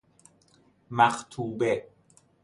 [0.91, 1.89] مخطوبه